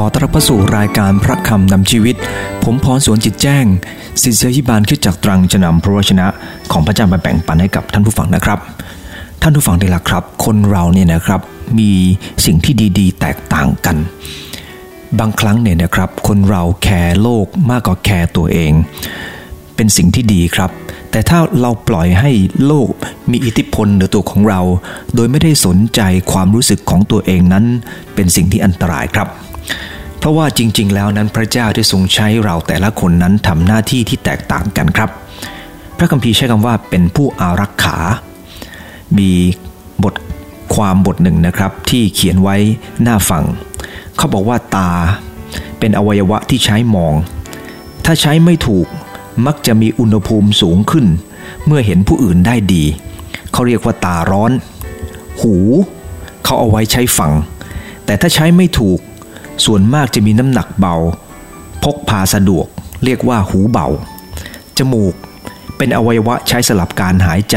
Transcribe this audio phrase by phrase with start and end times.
[0.00, 2.16] ขอต้อนรับสู่รายการพระคำนำชีวิต
[2.64, 3.64] ผมพรสวนจิตแจ้ง
[4.22, 6.26] ศิษยิบาลขึ้นจากตรังจะนำพระวชนะ
[6.72, 8.58] ของพระเจ้ามาแบ่งปันให้กับท่านผู้ฟังนะครับ
[9.42, 11.40] ท่านผู้ฟังได้ละครับ คนเราเนี่ยนะครับ
[11.78, 11.90] มี
[12.44, 13.96] สิ่งที่ดีๆ แตกต่างกัน
[15.18, 18.72] บางครั้งเนี่ยนะครับ คนเราแคร์โลกมากกว่าแคร์ตัวเอง
[19.76, 20.70] เป็นสิ่งที่ดีครับ
[21.10, 22.30] แต่ถ้าเราปล่อยให้
[22.66, 22.88] โลก
[23.30, 24.60] มีอิทธิพลเหนือตัวของเรา
[25.14, 26.00] โดยไม่ได้สนใจ
[26.32, 27.64] ความรู้สึกของตัวเองนั้น
[28.14, 29.28] เป็นสิ่งที่อันตรายครับ
[30.18, 35.10] เพราะว่าจริง ๆ แล้วนั้นพระเจ้าได้ทรงใช้เราแต่ละคนนั้นทำหน้าที่ที่แตกต่างกันครับ
[35.98, 37.98] พระคัมภีร์ใช้คำว่าเป็นผู้อารักขา
[39.18, 39.30] มี
[40.02, 40.14] บท
[40.74, 42.56] ความบทหนึ่งนะครับที่เขียนไว้
[43.02, 43.44] หน้าฝั่ง
[44.16, 44.90] เขาบอกว่าตา
[45.78, 47.14] เป็นอวัยวะที่ใช้มอง
[48.04, 48.86] ถ้าใช้ไม่ถูก
[49.46, 51.06] มักจะมีอุณหภูมิสูงขึ้น
[51.66, 52.84] เมื่อเห็นผู้อื่นได้ดี
[53.52, 54.52] เขาเรียกว่าตาร้อน
[55.40, 55.54] หู
[56.44, 57.32] เขาเอาไว้ใช้ฟัง
[58.04, 58.98] แต่ถ้าใช้ไม่ถูก
[59.64, 60.94] ส่วนมากจะมีน้ำหนักเบา
[61.84, 62.66] พกพาสะดวก
[63.04, 63.86] เรียกว่าหูเบา
[64.78, 65.14] จมูก
[65.76, 67.56] เป็นอวัยวะใช้สลับการหายใจ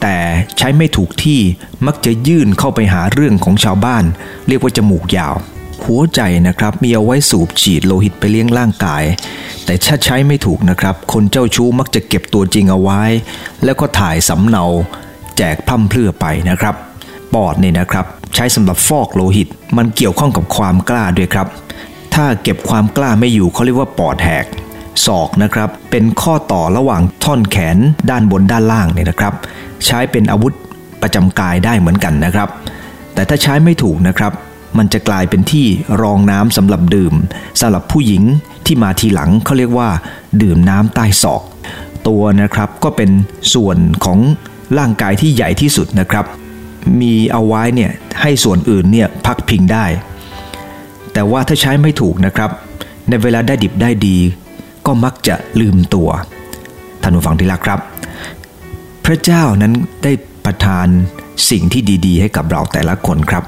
[0.00, 0.16] แต่
[0.58, 1.40] ใช้ไม่ถูกที่
[1.86, 4.04] มักจะยื่นเข้าไปหาเรื่องของชาวบ้าน
[4.48, 5.34] เรียกว่าจมูกยาว
[5.84, 9.04] หัวใจนะครับมีเอาไว้สูบฉีดโลหิตไปเลี้ยงร่างกาย
[9.64, 13.02] แต่ถ้าใช้ไม่ถูกนะครับ คนเจ้าชู้มักจะเก็บตัวจริงเอาไว้
[13.64, 14.64] แล้วก็ถ่ายสำเนา
[15.36, 16.74] แจกพั่มเพลื่อไปนะครับ
[17.34, 21.46] ปอดเนี่ยนะครับ ใช้สำหรับฟอกโลหิต มันเกี่ยวข้องกับความกล้าด้วยครับ
[22.14, 24.44] ถ้าเก็บความกล้าไม่อยู่เขาเรียกว่าปอดแหก
[25.06, 27.76] ศอกนะครับเป็นข้อต่อระหว่างท่อนแขน
[28.10, 29.34] ด้านบนด้านล่างเนี่ยนะครับ
[29.86, 30.52] ใช้เป็นอาวุธ
[31.02, 32.48] ประจำกายได้เหมือนกันนะครับ
[33.14, 34.32] แต่ถ้าใช้ไม่ถูกนะครับ
[34.78, 35.66] มันจะกลายเป็นที่
[36.02, 37.14] รองน้ำสำหรับดื่ม
[37.60, 38.22] สำหรับผู้หญิง
[38.66, 39.88] ที่มาทีหลังเขาเรียกว่า
[40.42, 41.42] ดื่มน้ำใต้ศอก
[42.08, 43.10] ตัวนะครับก็เป็น
[43.54, 44.18] ส่วนของ
[44.78, 46.24] ร่างกายที่ใหญ่ที่สุดนะครับ
[47.00, 47.90] มีเอาไว้เนี่ย
[48.20, 49.84] ให้ส่วนอื่นเนี่ยพักพิงได้
[51.12, 52.50] แต่ว่าถ้าใช้ไม่ถูกนะครับ
[53.08, 54.16] ในเวลาได้ดิบได้ดี
[54.86, 56.08] ก็มักจะลืมตัว
[57.02, 57.80] ท่านผู้ฟังที่รักครับ
[59.04, 59.72] พระเจ้านั้น
[60.04, 60.12] ได้
[60.44, 60.86] ประทาน
[61.50, 63.44] สิ่งที่ดีๆ ให้กับเราแต่ละคนครับ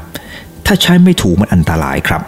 [0.66, 2.22] ถ้าใช้ไม่ถูกมันอันตรายครับ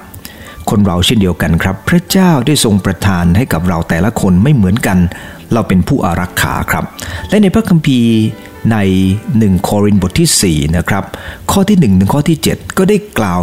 [0.71, 4.99] คนเราเช่นเดียวกันครับ พระเจ้าได้ทรงประทานให้กับเราแต่ละคนไม่เหมือนกัน
[5.53, 6.85] เราเป็นผู้อารักขาครับ
[7.29, 8.13] และในพระคัมภีร์
[8.73, 8.77] ใน
[9.21, 11.05] 1 โครินธ์บทที่ 4 นะครับ
[11.51, 13.41] ข้อที่ 1 ถึงข้อที่ 7 ก็ได้กล่าว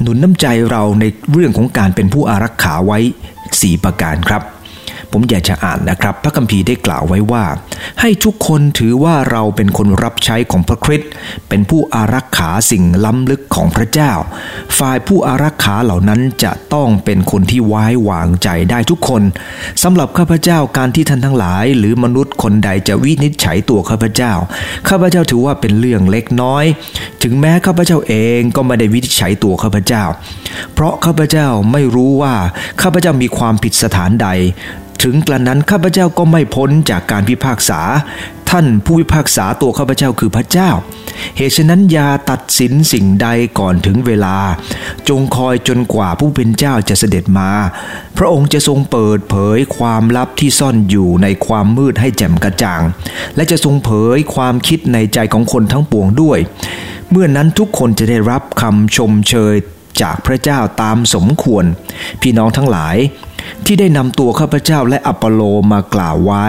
[0.00, 2.98] หนุนน้ำใจเราในเรื่องของการเป็นผู้อารักขาไว้
[3.42, 4.42] 4 ประการครับ
[5.12, 7.44] ผมอยากจะอ่านนะครับ พระคัมภีร์ได้กล่าวไว้ว่า
[8.00, 11.10] ให้ทุกคนถือว่าเราเป็นคนรับใช้ของพระคริสต์
[11.48, 14.12] เป็นผู้อารักขาสิ่งล้ำลึกของพระเจ้า
[14.78, 19.22] ฝ่ายผู้อารักขาเหล่านั้นจะต้องเป็นคนที่ไว้วางใจได้ทุกคน
[19.82, 24.32] สำหรับข้าพเจ้าการที่ท่านทั้งหลาย หรือมนุษย์คนใดจะวินิจฉัยตัวข้าพเจ้า
[24.88, 26.64] ข้าพเจ้าถือว่าเป็นเรื่องเล็กน้อย
[27.22, 30.04] ถึงแม้ข้าพเจ้าเองก็ไม่ได้วินิจฉัยตัวข้าพเจ้า
[30.74, 32.34] เพราะข้าพเจ้าไม่รู้ว่า
[32.82, 34.28] ข้าพเจ้ามีความผิดสถานใด
[35.02, 37.80] ถึงกระนั้นข้าพเจ้าก็ไม่พ้นจากการพิพากษา
[38.50, 40.70] ท่านผู้พิพากษาตัวข้าพเจ้าคือพระเจ้า
[41.36, 44.36] เหตุฉะนั้นอย่าตัดสินสิ่งใดก่อนถึงเวลา
[45.08, 47.50] จงคอยจนกว่าผู้เป็นเจ้าจะเสด็จมา
[48.18, 52.82] พระองค์จะทรงเปิดเผยความลับที่ซ่อนอยู่ในความมืดให้แจ่มกระจ่าง
[53.36, 56.38] และจะทรงเผยความคิดในใจของคนทั้งปวงด้วย
[57.10, 59.54] เมื่อนนั้นทุกคนจะได้รับคำชมเชย
[60.02, 61.64] จากพระเจ้าตามสมควร
[62.22, 62.96] พี่น้องทั้งหลาย
[63.66, 65.42] ที่ได้นำตัวข้าพเจ้าและอัปโปโล
[65.72, 66.46] มากล่าวไว้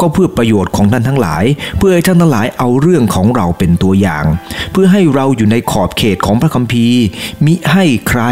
[0.00, 1.44] ก็เพื่อประโยชน์ของท่านทั้งหลาย
[1.78, 4.24] เพื่อให้ท่านทั้งหลายเอาเรื่องของเราเป็นตัวอย่าง
[4.72, 7.00] เพื่อให้เราอยู่ในขอบเขตของพระคัมภีร์
[7.44, 8.22] มิให้ใคร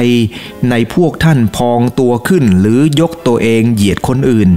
[0.71, 4.51] ในพวกท่านพองตัวขึ้นหรือยกตัวเองเหยียดคนอื่น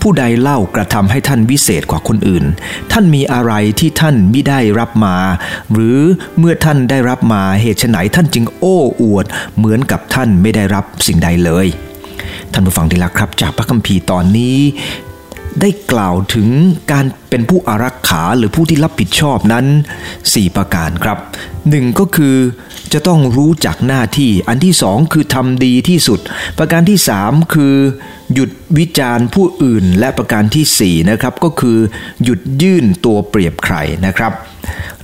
[0.00, 2.44] ผู้ใดเล่ากระทำให้ท่านวิเศษกว่าคนอื่น
[2.92, 5.16] ท่านมีอะไรที่ท่านมิได้รับมา
[5.72, 5.98] หรือ
[6.38, 11.66] เมื่อท่านได้รับมาเหตุไฉนท่านจึงโอ้อวด เหมือนกับท่านไม่ได้รับสิ่งใดเลย
[12.52, 14.58] ท่านผู้ฟังที่รักครับ จากพระคัมภีร์ตอนนี้
[15.60, 16.48] ได้กล่าวถึง
[16.92, 19.66] การเป็นผู้อารักขาหรือผู้ที่รับผิดชอบนั้น
[20.12, 21.18] 4 ประการครับ
[21.70, 22.36] หนึ่งก็คือ
[22.92, 26.20] จะต้องรู้จักหน้าที่ อันที่สองคือทำดีที่สุด
[26.58, 27.74] ประการที่สามคือ
[28.34, 31.78] หยุดวิจารณ์ผู้อื่น และประการที่สี่นะครับก็คือ
[32.24, 33.76] หยุดยื่นตัวเปรียบใคร
[34.06, 34.32] นะครับ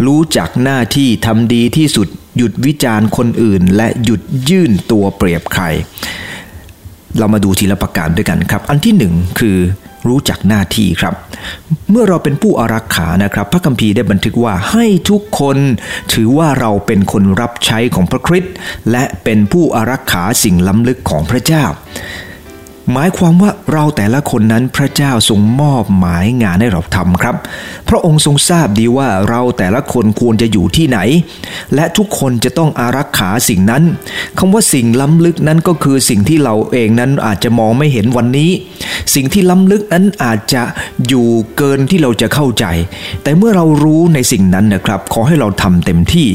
[0.06, 2.08] รู้จักหน้าที่ทำดีที่สุด
[2.38, 5.64] หยุดวิจารณ์คนอื่น และหยุดยื่นตัวเปรียบใคร
[7.18, 9.56] เรามาดูทีละประการด้วยกันครับ อันที่หนึ่งคือ
[10.08, 11.14] รู้จักหน้าที่ครับ
[11.90, 15.58] เมื่อเราเป็นผู้อารักขานะครับ พระคัมภีร์ได้บันทึกว่าให้ทุกคน
[16.12, 18.54] ถือว่าเราเป็นคนรับใช้ของพระคริสต์
[18.90, 21.64] และเป็นผู้อารักขาสิ่งล้ำลึกของพระเจ้า
[22.92, 27.36] หมายความว่าเราแต่ละคนนั้นพระเจ้าทรงมอบหมายงานให้เราทำครับ
[27.88, 30.98] พระองค์ทรงทราบดีว่าเราแต่ละคนควรจะอยู่ที่ไหน
[31.74, 33.82] และทุกคนจะต้องอารักขาสิ่งนั้น
[34.38, 38.50] คำว่าสิ่งล้ำลึกนั้นก็คือสิ่งที่เราเองนั้นอาจจะมองไม่เห็นวันนี้
[39.14, 40.62] สิ่งที่ล้ำลึกนั้นอาจจะ
[41.08, 42.64] อยู่เกินที่เราจะเข้าใจ
[43.22, 46.28] แต่เมื่อเรารู้ในสิ่งนั้นนะครับ ขอให้เราทำเต็มที่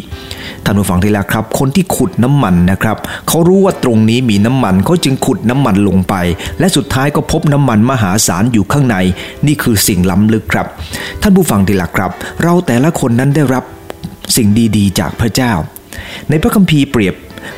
[0.64, 6.16] ท่านผู้ฟังที่รักครับ คนที่ขุดน้ำมันนะครับ เขารู้ว่าตรงนี้มีน้ำมันเขาจึงขุดน้ำมันลงไป
[6.60, 8.96] และสุดท้ายก็พบน้ำมันมหาศาลอยู่ข้างใน
[9.48, 10.68] นี่คือสิ่งล้ำลึกครับ
[11.22, 12.12] ท่านผู้ฟังที่รักครับ
[12.44, 13.64] เราแต่ละคนนั้นได้รับ
[14.36, 14.48] สิ่ง
[14.78, 15.54] ดีๆ จากพระเจ้า
[16.30, 17.16] ในพระคัมภีร์เปรียบ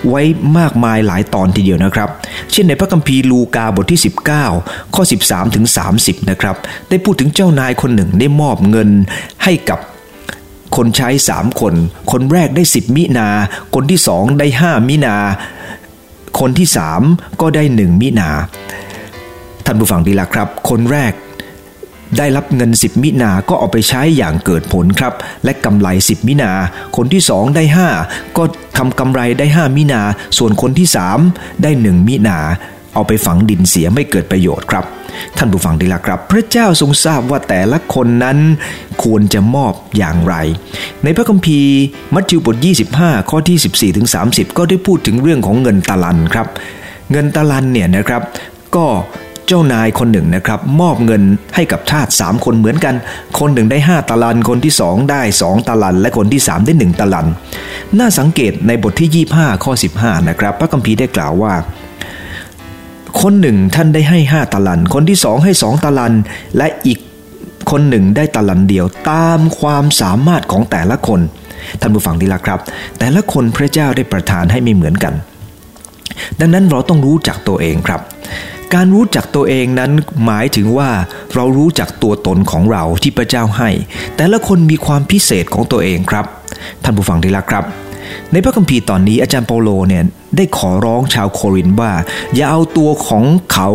[0.10, 0.22] ไว้
[0.58, 2.10] มากมายหลายตอนทีเดียวนะครับ
[2.52, 4.02] เช่นในพระคัมภีร์ลูกาบทที่
[4.48, 5.66] 19 ข้อ 13ถึง
[5.98, 6.56] 30 นะครับ
[6.90, 8.90] ได้พูดถึงเจ้านายคนหนึ่งได้มอบเงิน
[9.44, 9.80] ให้กับ
[10.76, 11.74] คนใช้สามคน
[12.12, 13.30] คนแรกได้สิบมินา
[13.76, 15.16] คนที่สองได้ห้ามินา
[16.40, 17.02] คนที่สาม
[17.42, 18.30] ก็ได้หนึ่งมินา
[19.66, 21.14] ท่านผู้ฟังดีละครับ คนแรก
[22.18, 26.52] ได้รับเงิน 10 มินา ก็เอาไปใช้อย่างเกิดผลครับ และกำไร 10 มินา
[26.96, 27.64] คนที่ 2 ได้
[28.02, 28.44] 5 ก็
[28.78, 30.02] ทำกำไรได้ 5 มินา
[30.38, 30.88] ส่วนคนที่
[31.26, 32.40] 3 ได้ 1 มินา
[32.94, 34.84] เอาไปฝังดินเสียไม่เกิดประโยชน์ครับ
[35.38, 38.38] ท่านผู้ฟังดีละครับ พระเจ้าทรงทราบว่าแต่ละคนนั้น
[39.04, 40.36] ควรจะมอบอย่างไร
[41.04, 41.74] ในพระคัมภีร์
[42.14, 42.56] มัทธิวบท
[42.94, 46.48] 25 ข้อที่ 14ถึง30 ก็ได้พูดถึงเรื่องของเงินตะลันครับ
[47.12, 48.22] เงินตะลันเนี่ยนะครับ
[48.76, 48.88] ก็
[49.48, 51.22] เจ้านายคนหนึ่งนะครับมอบเงิน
[51.56, 52.96] ให้กับทาสสามคนเหมือนกัน
[53.40, 57.28] คนหนึ่งได้ 5ตะลันคนที่สองได้ 2ตะลัน และคนที่ 3 ได้ 1ตะลัน
[58.00, 61.54] น่าสังเกตในบทที่ 25 ข้อ 15 นะครับ พระคัมภีร์ได้กล่าวว่า
[63.22, 66.14] คนหนึ่งท่านได้ให้5ตะลัน คนที่สองให้2ตะลัน
[66.58, 67.00] และอีก
[67.72, 71.20] คนหนึ่งได้ตะลันเดียวตามความสามารถของแต่ละคน
[71.82, 72.60] ท่านผู้ฟังดีละครับ
[73.00, 75.14] แต่ละคนพระเจ้าได้ประทานให้ไม่เหมือนกัน
[76.40, 78.02] ดังนั้นเราต้องรู้จักตัวเองครับ
[78.74, 79.92] การรู้จักตัวเองนั้น
[80.26, 80.90] หมายถึงว่า
[81.36, 83.70] เรารู้จักตัวตนของเราที่พระเจ้าให้
[84.16, 86.26] แต่ละคนมีความพิเศษของตัวเองครับ
[86.84, 87.64] ท่านผู้ฟังที่รักครับ
[88.32, 90.04] ในพระคัมภีร์ตอนนี้อาจารย์เปาโลเนี่ย
[90.38, 91.92] ได้ขอร้องชาวโครินว่า
[92.36, 93.24] อย่าเอาตัวของ
[93.54, 93.70] เขา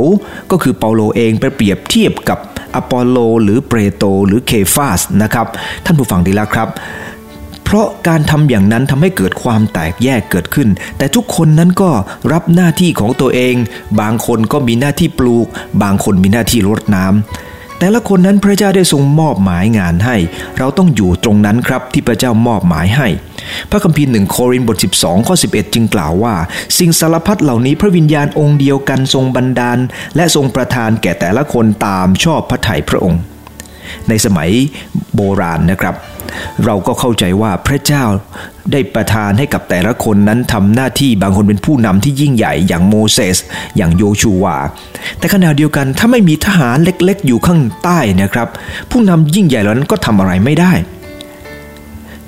[0.51, 2.39] ก็คือเปาโลเองไปเปรียบเทียบกับ
[2.75, 5.47] อปอลโล หรือเปรโตหรือเคฟาสนะครับ
[5.85, 6.69] ท่านผู้ฟังดีแล้วครับ
[7.65, 11.91] เพราะการทำอย่างนั้นทำให้เกิดความแตกแยกเกิดขึ้น แต่ทุกคนนั้นก็
[12.33, 13.55] รับหน้าที่ของตัวเอง
[14.01, 15.47] บางคนก็มีหน้าที่ปลูก
[15.83, 17.54] บางคนมีหน้าที่รดน้ำ
[17.85, 20.17] แต่ละคนนั้นพระเจ้าได้ทรงมอบหมายงานให้
[20.59, 23.09] เราต้องอยู่ตรงนั้นครับที่พระเจ้ามอบหมายให้
[23.71, 26.35] พระคัมภีร์หนึ่งโครินธ์บท 12ข้อ11 จึงกล่าวว่า
[26.79, 29.79] สิ่งสารพัดเหล่านี้พระวิญญาณองค์เดียวกันทรงบันดาล
[30.17, 33.21] และทรงประทานแก่แต่ละคนตามชอบพระทัยพระองค์
[34.09, 34.51] ในสมัย
[35.17, 35.95] โบราณนะครับ
[36.65, 38.05] เราก็เข้าใจว่าพระเจ้า
[38.73, 43.39] ได้ประทานให้กับแต่ละคนนั้นทำหน้าที่บางคนเป็นผู้นำที่ยิ่งใหญ่อย่างโมเสส
[43.77, 44.57] อย่างโยชูวา
[45.19, 48.49] แต่ขณะเดียวกันถ้าไม่มีทหารเล็กๆ อยู่ข้างใต้นะครับ
[48.91, 50.73] ผู้นำยิ่งใหญ่เหล่านั้นก็ทำอะไรไม่ได้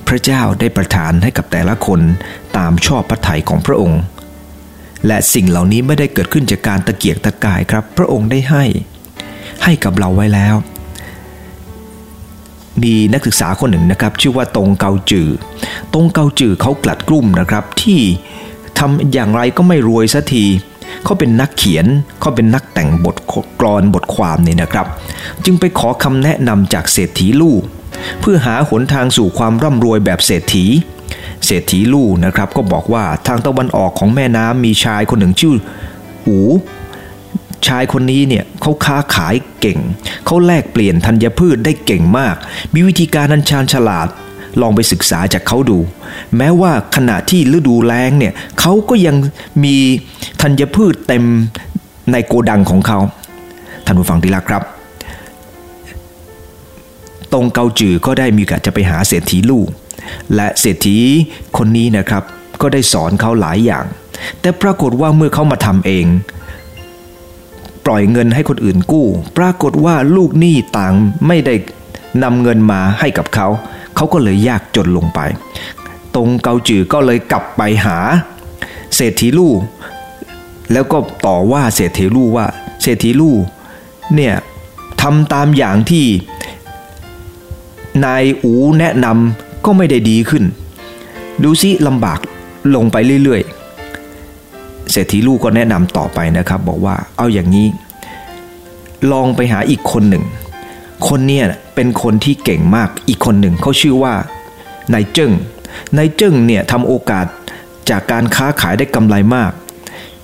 [0.09, 2.01] พระเจ้าได้ประทานให้กับแต่ละคน
[2.57, 4.01] ตามชอบพระทัยของพระองค์
[5.07, 8.65] และสิ่งเหล่านี้ไม่ได้เกิดขึ้นจากการตะเกียกตะกายครับ พระองค์ได้ให้
[9.65, 10.55] ให้กับเราไว้แล้ว
[12.83, 15.29] มีนักศึกษาคนหนึ่งนะครับ ชื่อว่าตรงเกาจือ
[15.93, 18.01] ตรงเกาจือเขากลัดกลุ่มนะครับที่
[18.79, 20.45] ทำอย่างไรก็ไม่รวยสักที
[21.05, 21.87] เขาเป็นนักเขียน
[22.21, 23.17] เขาเป็นนักแต่งบท
[23.61, 24.87] กรอนบทความนี่นะครับ
[25.45, 27.57] จึงไปขอคำแนะนำจากเศรษฐีลู่
[28.21, 30.65] เพื่อหาหนทางสู่ความร่ำรวยแบบเศรษฐี
[31.45, 35.55] เศรษฐีลู่นะครับก็บอกว่าทางตะวันออกของแม่น้ำมีชายคนหนึ่งชื่อ
[36.27, 36.39] อู
[37.69, 39.79] ชายคนนี้เนี่ยเขาค้าขายเก่ง
[40.27, 42.37] เขาแลกเปลี่ยนธัญพืชได้เก่งมาก
[42.75, 44.09] มีวิธีการนันชาญฉลาด
[44.61, 45.79] ลองไปศึกษาจากเขาดู
[46.37, 49.17] แม้ว่าขณะที่ฤดูแล้งเนี่ยเขาก็ยัง
[49.65, 49.77] มี
[50.43, 51.25] ธัญพืชเต็ม
[52.13, 52.99] ในโกดังของเขา
[53.85, 54.63] ท่านผู้ฟังที่รักครับ
[57.33, 59.69] ตรงเกาจือก็ได้มีการจะไปหาเศรษฐีลูก
[60.35, 60.97] และเศรษฐี
[61.57, 62.23] คนนี้นะครับ
[62.63, 63.85] ก็ได้สอนเขาหลายอย่าง
[64.41, 66.07] แต่ปรากฏว่าเมื่อเขามาทำเอง
[67.87, 69.07] ปล่อยเงินให้คนอื่นกู้
[69.39, 70.95] ปรากฏว่าลูกหนี้ต่าง
[71.27, 71.55] ไม่ได้
[72.23, 73.47] นำเงินมาให้กับเขา
[73.97, 75.21] เขาก็เลยยากจนลงไป
[76.15, 77.99] ตรงเกาจือก็เลยกลับไปหา
[78.95, 79.53] เศรษฐีลู่
[80.73, 82.47] แล้วก็ต่อว่าเศรษฐีลู่ว่า
[82.83, 83.37] เศรษฐีลู่
[84.15, 84.35] เนี่ย
[85.03, 86.07] ทำตามอย่างที่
[88.05, 90.45] นายอูแนะนำก็ไม่ได้ดีขึ้น
[91.43, 92.21] ดูซิลำบาก
[92.75, 93.66] ลงไปเรื่อยๆ
[94.91, 97.67] เศรษฐีลูกก็แนะนำต่อไปนะครับ บอกว่าเอาอย่างนี้
[99.13, 100.25] ลองไปหาอีกคนหนึ่ง
[101.09, 104.15] คนเนี้ยเป็นคนที่เก่งมากอีกคนหนึ่งเขาชื่อว่า
[104.95, 105.33] นายเจิ้ง
[105.97, 107.27] นายเจิ้งเนี่ยทำโอกาส
[107.91, 109.53] จากการค้าขายได้กำไรมาก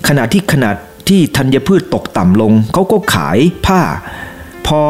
[0.09, 3.81] ขณะที่ขนาดที่ที่ธัญพืชตกต่ำลงเขาก็ขายผ้า
[4.67, 4.81] พอ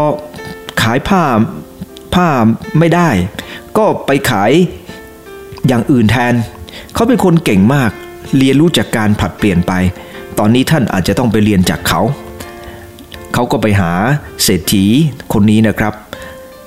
[0.83, 1.23] ขายผ้า
[2.14, 2.26] ผ้า
[2.79, 3.09] ไม่ได้
[3.79, 4.52] ก็ไปขาย
[5.67, 6.35] อย่างอื่นแทน
[6.95, 7.91] เขาเป็นคนเก่งมาก
[8.37, 9.73] เรียนรู้จากการผัดเปลี่ยนไป
[10.39, 12.01] ตอนนี้ท่านอาจจะต้องไปเรียนจากเขา
[13.35, 13.93] เขาก็ไปหา
[14.45, 14.85] เศรษฐี
[15.33, 15.95] คนนี้นะครับ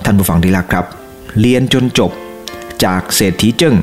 [0.06, 0.86] ท่านผู้ฟังที่รักครับ
[1.40, 2.12] เรียนจนจบ
[2.84, 3.76] จากเศรษฐีเจิ้ง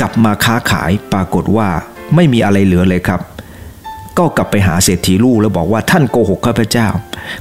[0.00, 1.68] กลับมาค้าขายปรากฏว่า
[2.14, 3.20] ไม่มีอะไรเหลือเลยครับ
[4.18, 6.88] ก็กลับไปหาเศรษฐีลูกแล้วบอกว่าท่านโกหกข้าพเจ้า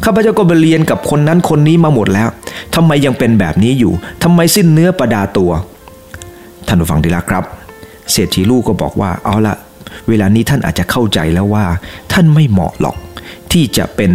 [0.03, 2.30] ข้าพเจ้าก็ไปเรียนกับคนนั้นคนนี้มาหมดแล้ว
[2.75, 5.51] ทำไมยังเป็นแบบนี้อยู่ทำไมสิ้นเนื้อประดาตัว
[6.68, 7.44] ท่านผู้ฟังที่รักครับ
[8.12, 9.56] เศรษฐีลูกก็บอกว่าเอาละ
[10.10, 11.65] เวลานี้ท่านอาจจะเข้าใจแล้วว่า
[12.13, 12.98] ท่านไม่เหมาะหรอก
[13.51, 14.12] ที่จะเป็น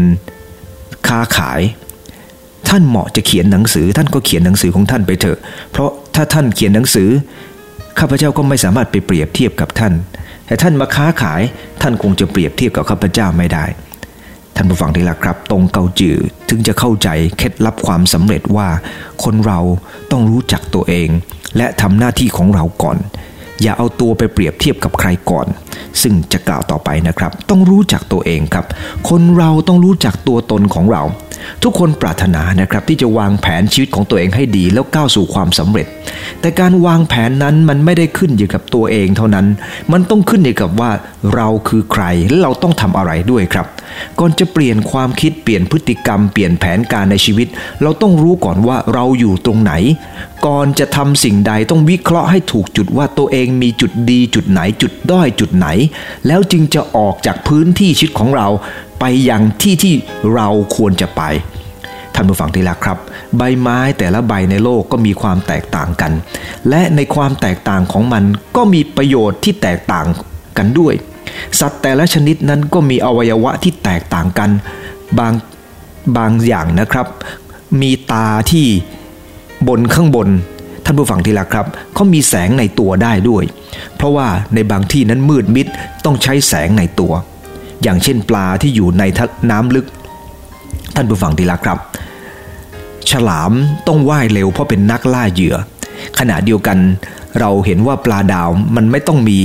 [1.09, 1.61] ค้าขาย
[2.69, 5.38] ท่านเหมาะจะเขียนหนังสือ ท่านก็เขียนหนังสือของท่านไปเถอะ
[5.71, 7.09] เพราะถ้าท่านเขียนหนังสือ
[7.99, 9.93] ข้าพเจ้าก็ไม่สามารถไปเปรียบเทียบกับท่าน
[10.47, 11.41] แต่ท่านมาค้าขาย
[11.83, 13.65] ท่านคงจะเปรียบเทียบกับข้าพเจ้าไม่ได้
[14.57, 16.17] ท่านผู้ฟังที่รักครับ ตรงเกาจือ
[16.49, 18.69] ถึงจะเข้าใจเคล็ดลับความสำเร็จว่า
[19.25, 19.61] คนเรา
[20.11, 21.09] ต้องรู้จักตัวเอง
[21.57, 22.99] และทำหน้าที่ของเราก่อน
[23.63, 25.47] อย่าเอาตัวไปเปรียบเทียบกับใครก่อน
[26.03, 28.65] ซึ่งจะกล่าวต่อไปนะครับ ต้องรู้จักตัวเองครับ
[29.09, 31.03] คนเราต้องรู้จักตัวตนของเรา
[31.63, 35.87] ทุกคนปรารถนานะครับที่จะวางแผนชีวิตของตัวเองให้ดีแล้วก้าวสู่ความสำเร็จ
[36.41, 39.47] แต่การวางแผนนั้นมันไม่ได้ขึ้นอยู่กับตัวเองเท่านั้น
[39.93, 40.91] มันต้องขึ้นอยู่กับว่า
[41.35, 43.67] เราคือใครและเราต้องทำอะไรด้วยครับ
[44.19, 47.49] ก่อนจะเปลี่ยนความคิดเปลี่ยนพฤติกรรม เปลี่ยนแผนการในชีวิต
[47.83, 49.73] เราต้องรู้ก่อนว่าเราอยู่ตรงไหน
[50.47, 55.66] ก่อนจะทำสิ่งใดต้องวิเคราะห์ให้ถูกจุดว่าตัวเองมีจุดดีจุดไหนจุดด้อยจุดไหน
[56.26, 58.49] แล้วจึงจะออกจากพื้นที่ชีวิตของเรา
[59.00, 59.95] ไปยังที่ที่
[60.35, 61.23] เราควรจะไป
[62.14, 62.99] ท่านผู้ฟังที่รักครับ
[63.37, 66.12] ใบไม้แต่ละใบในโลกก็มีความแตกต่างกัน
[66.69, 68.25] และในความแตกต่างของมัน
[68.57, 70.07] ก็มีประโยชน์ที่แตกต่าง
[70.59, 70.95] กันด้วย
[71.61, 74.50] สัตว์แต่ละชนิดนั้นก็มีอวัยวะที่แตกต่างกัน
[75.19, 75.33] บาง
[76.16, 77.07] บางอย่างนะครับ
[77.81, 78.66] มีตาที่
[79.68, 80.28] บนข้างบน
[80.85, 83.44] ท่านผู้ฟังที่รักครับเขามีแสงในตัวได้ด้วย
[83.96, 85.66] เพราะว่าในบางที่นั้นมืดมิด
[86.04, 87.12] ต้องใช้แสงในตัว
[87.82, 89.02] อย่างเช่นปลาที่อยู่ใน
[89.50, 89.87] น้ำลึก
[90.94, 91.78] ท่านผู้ฟังที่รักครับ
[93.11, 93.52] ฉลาม
[93.87, 95.54] ต้องว่ายเร็วเพราะเป็นนักล่าเหยื่อ
[96.18, 96.78] ขณะเดียวกัน
[97.40, 99.40] เราเห็นว่าปลาดาวมันไม่ต้องมี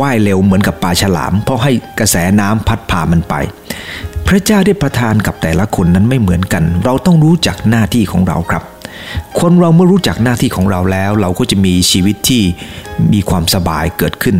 [0.00, 3.34] ว่ายเร็วเหมือนกับปลาฉลาม เพราะให้กระแสน้ำพัดพามันไป
[4.32, 8.62] พระเจ้าได้ประทานกับแต่ละคนนั้นไม่เหมือนกัน เราต้องรู้จักหน้าที่ของเราครับ
[9.40, 12.42] คนเราเมื่อรู้จักหน้าที่ของเราแล้ว เราก็จะมีชีวิตที่
[13.12, 14.36] มีความสบายเกิดขึ้น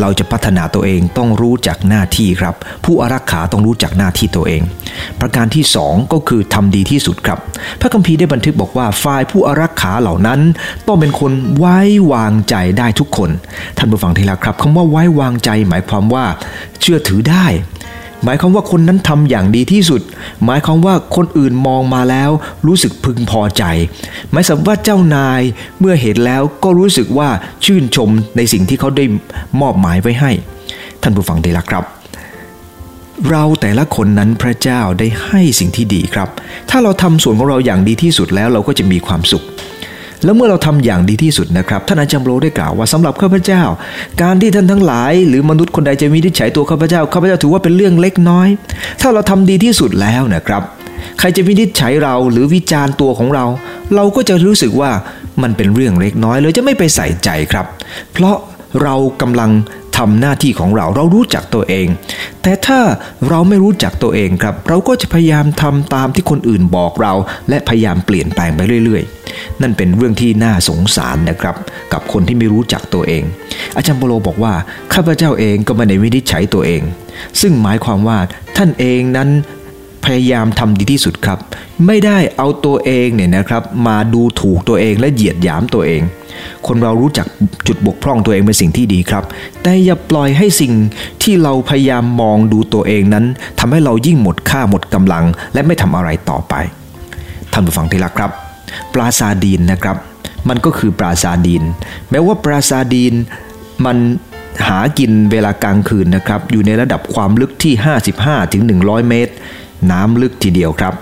[0.00, 2.54] เราจะพัฒนาตัวเองต้องรู้จักหน้าที่ครับ
[2.84, 4.62] ผู้อารักขาต้องรู้จักหน้าที่ตัวเอง
[5.20, 7.38] ประการที่สองก็คือทำดีที่สุดครับ
[7.80, 10.40] พระคัมภีร์ได้บันทึกบอกว่าฝ่ายผู้อารักขาเหล่านั้น
[10.86, 11.78] ต้องเป็นคนไว้
[12.12, 13.30] วางใจได้ทุกคน
[13.78, 16.24] ท่านผู้ฟังที่รักครับคำว่าไว้วางใจหมายความว่า
[16.80, 17.46] เชื่อถือได้
[18.24, 20.02] หมายความว่าคนนั้นทำอย่างดีที่สุด
[20.44, 22.30] หมายความว่าคนอื่นมองมาแล้ว
[22.66, 23.64] รู้สึกพึงพอใจ
[24.30, 25.40] หมายความว่าเจ้านาย
[25.80, 27.28] เมื่อเห็นแล้วก็รู้สึกว่า
[27.64, 29.04] ชื่นชมในสิ่งที่เขาได้
[29.60, 30.30] มอบหมายไว้ให้
[31.02, 31.84] ท่านผู้ฟังที่รักครับ
[33.30, 36.28] เราแต่ละคนนั้นพระเจ้าได้ให้สิ่งที่ดีครับ
[36.70, 39.44] ถ้าเราทำส่วนของเราอย่างดีที่สุดแล้วเราก็จะมีความสุข
[40.24, 43.62] แล้วเมื่อเราทำอย่างดีที่สุดนะครับท่านอาจารย์โรได้กล่าวว่าสำหรับข้าพเจ้า
[44.22, 48.48] การที่ท่านทั้งหลาย หรือมนุษย์คนใดจะมีทิจฉัยตัวข้าพเจ้าข้าพเจ้าถือว่าเป็นเรื่องเล็กน้อย
[49.00, 50.62] ถ้าเราทำดีที่สุดแล้วนะครับ
[51.18, 53.44] ใครจะวินิจฉัยเราหรือวิจารณ์ตัวของเรา
[53.94, 54.90] เราก็จะรู้สึกว่า
[55.42, 57.66] มันเป็นเรื่องเล็กน้อยเลยจะไม่ไปใส่ใจครับ
[58.12, 58.36] เพราะ
[58.82, 59.50] เรากำลัง
[60.00, 61.86] ทำหน้าที่ของเราเรารู้จักตัวเอง
[62.42, 62.80] แต่ถ้า
[63.28, 67.12] เราไม่รู้จักตัวเองครับ เราก็จะพยายามทำตามที่คนอื่นบอกเรา
[67.48, 69.02] และพยายามเปลี่ยนแปลงไปเรื่อย
[69.32, 71.56] ๆ นั่นเป็นเรื่องที่น่าสงสารนะครับ
[71.92, 73.22] กับคนที่ไม่รู้จักตัวเอง
[73.76, 74.54] อาจารย์โปโลบอกว่า
[74.94, 76.82] ข้าพเจ้าเองก็ไม่ได้วินิจฉัยตัวเอง
[77.40, 78.18] ซึ่งหมายความว่า
[78.56, 79.28] ท่านเองนั้น
[80.04, 81.38] พยายามทำดีที่สุดครับ
[81.86, 86.02] ไม่ได้เอาตัวเองเนี่ยนะครับมาดูถูกตัวเองและเหยียดหยามตัวเอง
[86.66, 87.26] คนเรารู้จัก
[87.66, 89.24] จุดบกพร่องตัวเองเป็นสิ่งที่ดีครับ
[89.62, 90.72] แต่อย่าปล่อยให้สิ่ง
[91.22, 93.24] ที่เราพยายามมองดูตัวเองนั้น
[93.58, 96.54] ทำให้เรายิ่งหมดค่าหมดกำลัง และไม่ทำอะไรต่อไป
[97.52, 98.30] ท่านผู้ฟังที่รักครับ
[98.94, 99.96] ปลาซาดีนนะครับ
[100.48, 101.62] มันก็คือปลาซาดีน
[102.10, 103.14] แม้ว่าปลาซาดีน
[103.84, 103.96] มัน
[104.68, 107.74] หากินเวลากลางคืนนะครับ อยู่ในระดับความลึกที่
[108.14, 109.34] 55ถึง100 เมตร
[109.90, 110.94] น้ำลึกทีเดียวครับ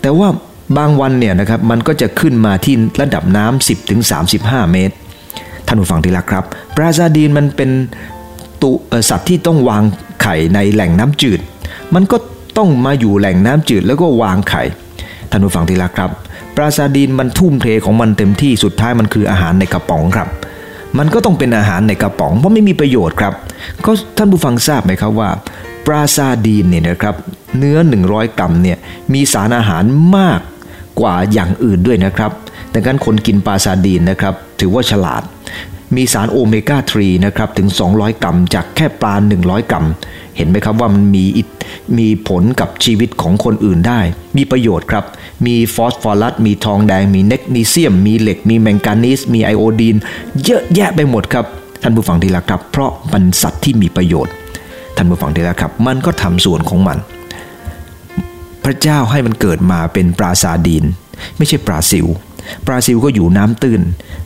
[0.00, 0.28] แต่ว่า
[0.78, 4.00] บางวันเนี่ยนะครับมันก็จะขึ้นมาที่ระดับน้ำ10ถึง
[4.36, 4.94] 35 เมตร
[5.66, 6.44] ท่านผู้ฟังที่รักครับ
[6.76, 7.70] ปลาซาดีนมันเป็น
[8.62, 8.70] ตุ
[9.08, 9.82] สัตว์ที่ต้องวาง
[10.22, 11.40] ไข่ในแหล่งน้ำจืด
[11.94, 12.16] มันก็
[12.58, 14.62] ต้องมาอยู่แหล่งน้ำจืดแล้วก็วางไข่
[15.30, 16.10] ท่านผู้ฟังที่รักครับ
[16.56, 20.28] ปลาซาดีนมันทุ่มเทของมันเต็มที่สุดท้ายมันคืออาหารในกระป๋องครับ
[20.98, 23.32] มันก็ต้องเป็นอาหารในกระป๋องเพราะไม่มีประโยชน์ครับ
[23.84, 25.30] ก็ท่านผู้ฟังทราบไหมครับว่า
[25.88, 27.14] ปลาซาดีนเนี่ยนะครับ
[27.58, 27.78] เนื้อ
[28.08, 28.78] 100 กรัมเนี่ย
[29.12, 29.84] มีสารอาหาร
[30.16, 30.40] มาก
[31.00, 32.30] กว่าอย่างอื่นด้วยนะครับ
[32.74, 35.22] ดังนั้นคนกินปลาซาดีนนะครับถือว่าฉลาด
[35.96, 39.86] มีสารโอเมก้า 3 นะครับถึง 200 กรัม จากแค่ปลา 100 กรัม
[40.36, 41.24] เห็นไหมครับว่ามันมี
[41.98, 44.00] มีผลกับชีวิตของคนอื่นได้
[44.36, 45.04] มีประโยชน์ครับ
[45.46, 49.96] มีฟอสฟอรัส มีทองแดง มีเนกนีเซียม มีเหล็ก มีแมงกานีส มีไอโอดีน
[50.44, 51.44] เยอะแยะไปหมดครับ
[51.82, 54.34] ท่านผู้ฟังที่รักครับ เพราะมันสัตว์ที่มีประโยชน์
[55.00, 56.98] ท่านผู้ฟังที่รักครับ มันก็ทำส่วนของมัน
[58.64, 60.84] พระเจ้าให้มันเกิดมาเป็นปลาซาดีน
[61.36, 62.06] ไม่ใช่ปลาซิว
[62.66, 63.80] ปลาซิลก็อยู่น้ำตื้น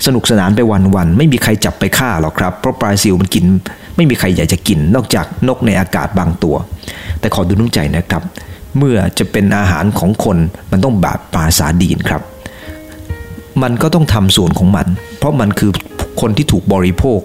[0.06, 0.60] สนุกสนานไป
[0.96, 3.44] วันๆไม่มีใครจับไปฆ่าหรอกครับเพราะปลาซิลมันกิน
[3.96, 6.56] ไม่มีใครอยากจะกิน นอกจากนกในอากาศบางตัว
[7.20, 8.22] แต่ขอดูน้ำใจนะครับ
[8.78, 10.36] เมื่อจะเป็นอาหารของคน
[10.70, 12.22] มันต้องแบบปลาสาดีนครับ
[13.62, 14.86] มันก็ต้องทำส่วนของมัน
[15.18, 15.70] เพราะมันคือ
[16.20, 17.20] คนที่ถูกบริโภค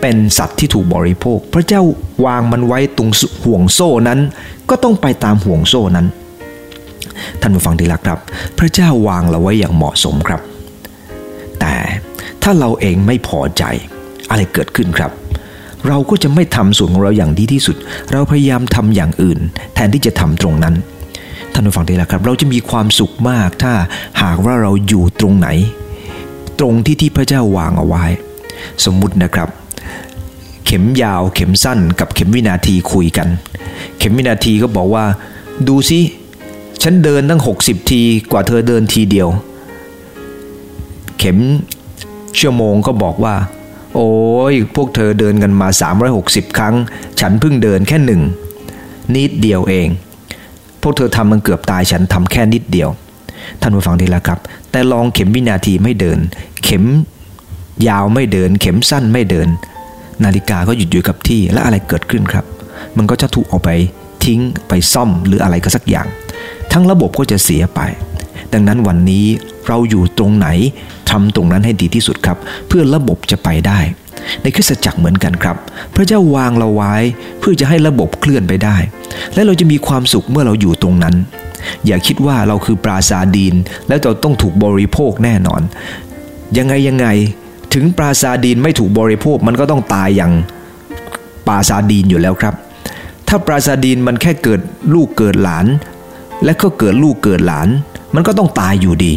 [0.00, 1.82] เป็นสัตว์ที่ถูกบริโภค พระเจ้า
[2.26, 3.10] วางมันไว้ตรง
[3.44, 4.20] ห่วงโซ่นั้น
[4.70, 6.06] ก็ต้องไปตามห่วงโซ่นั้น
[7.40, 8.18] ท่านผู้ฟังที่รักครับ
[8.58, 10.40] พระเจ้าวางเราไว้อย่างเหมาะสมครับ
[11.60, 11.74] แต่
[12.42, 13.64] ถ้าเราเองไม่พอใจ
[14.30, 15.10] อะไรเกิดขึ้นครับ
[15.88, 17.76] เราก็จะไม่ทำส่วนของเราอย่างดีที่สุด
[18.12, 19.38] เราพยายามทำอย่างอื่น
[19.74, 20.74] แทนที่จะทำตรงนั้น
[21.52, 23.72] ท่านผู้ฟังที่รักครับ เราจะมีความสุขมากถ้า
[24.22, 25.48] หากว่าเราอยู่ตรงไหน
[26.58, 28.04] ตรงที่ที่พระเจ้าวางเอาไว้
[28.84, 29.48] สมมุตินะครับ
[30.70, 33.28] เข็มยาว เข็มสั้น กับเข็มวินาทีคุยกัน
[33.98, 35.04] เข็มวินาทีก็บอกว่า
[35.68, 36.00] ดูซิ
[36.82, 39.28] ฉันเดินตั้ง 60 ทีกว่าเธอเดินทีเดียว
[41.18, 41.38] เข็ม
[42.38, 43.34] ชั่วโมงก็บอกว่า
[43.94, 44.10] โอ้
[44.52, 45.68] ยพวกเธอเดินกันมา
[46.12, 46.74] 360 ครั้ง
[47.20, 48.22] ฉันเพิ่งเดินแค่หนึ่ง
[49.14, 49.88] นิดเดียวเอง
[50.82, 52.88] พวกเธอทำมันเกือบตายฉันทำแค่นิดเดียว
[53.60, 54.38] ท่านผู้ฟังดีล้วครับ
[54.70, 56.18] แต่ลองเข็มวินาทีไม่เดิน
[56.64, 56.84] เข็ม
[57.88, 59.48] ยาวไม่เดิน เข็มสั้นไม่เดิน
[60.24, 62.44] นาฬิกาก็หยุดอยู่กับที่และอะไรเกิดขึ้นครับ
[62.96, 63.70] มันก็จะถูกออกไป
[64.24, 66.06] ทิ้งไปซ่อมหรืออะไรก็สักอย่าง
[66.72, 67.80] ทั้งระบบก็จะเสียไป
[68.52, 69.26] ดังนั้นวันนี้
[69.68, 70.48] เราอยู่ตรงไหน
[71.10, 73.78] ทำตรงนั้นให้ดีที่สุดครับ เพื่อระบบจะไปได้
[74.42, 75.56] ในคริสตจักรเหมือนกันครับ
[75.94, 76.94] พระเจ้าวางเราไว้
[77.38, 78.76] เพื่อจะให้ระบบเคลื่อนไปได้
[79.34, 81.14] และเราจะมีความสุขเมื่อเราอยู่ตรงนั้น
[81.86, 83.54] อย่าคิดว่าเราคือปราซาดีน
[83.88, 85.62] แล้วเราต้องถูกบริโภคแน่นอน
[86.58, 87.06] ยังไงยังไง
[87.74, 90.32] ถึงปราซาดีนไม่ถูกบริโภคมันก็ต้องตายอย่าง
[91.46, 92.54] ปราซาดีนอยู่แล้วครับ
[93.28, 94.60] ถ้าปราซาดีนมันแค่เกิด
[94.94, 95.66] ลูกเกิดหลาน
[96.44, 97.68] และก็เกิดลูกเกิดหลาน
[98.14, 99.14] มันก็ต้องตายอยู่ดี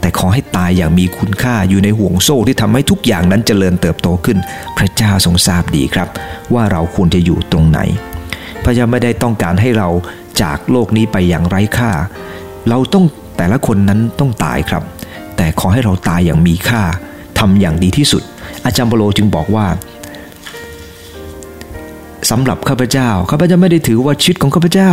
[0.00, 4.38] แต่ขอให้ตายอย่างมีคุณค่าอยู่ในห่วงโซ่ที่ทำให้ทุกอย่างนั้นเจริญเติบโตขึ้น
[4.78, 6.08] พระเจ้าทรงทราบดีครับ
[6.54, 7.78] ว่าเราควรจะอยู่ตรงไหน
[8.64, 9.88] พระเจ้าไม่ได้ต้องการให้เรา
[10.42, 11.90] จากโลกนี้ไปอย่างไร้ค่า
[12.68, 13.04] เราต้อง
[13.36, 14.82] แต่ละคนนั้นต้องตายครับ
[15.36, 16.82] แต่ขอให้เราตายอย่างมีค่า
[17.38, 18.22] ทำอย่างดีที่สุด
[18.64, 19.66] อาจารย์เปโลจึงบอกว่า
[22.30, 24.90] สำหรับข้าพเจ้าข้าพเจ้าไม่ได้ถือว่าชีวิตของข้าพเจ้า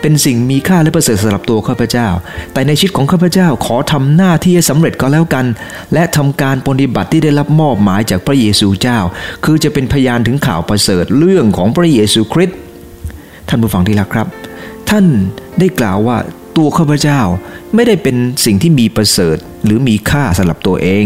[0.00, 2.08] เป็นสิ่งมีค่าและประเสริฐสำหรับตัวข้าพเจ้า
[2.52, 5.46] แต่ในชีวิตของข้าพเจ้าขอทำหน้าที่ให้สำเร็จก็แล้วกัน
[5.92, 8.98] และทำการปฏิบัติที่ได้รับมอบหมายจากพระเยซูเจ้า
[9.44, 12.58] คือจะเป็นพยานถึงข่าวประเสริฐเรื่องของพระเยซูคริสต์
[13.48, 14.26] ท่านผู้ฟังที่รักครับ
[14.90, 15.06] ท่าน
[15.58, 16.16] ได้กล่าวว่า
[16.56, 17.20] ตัวข้าพเจ้า
[17.74, 21.04] ไม่ได้เป็นสิ่งที่มีประเสริฐหรือมีค่าสำหรับตัวเอง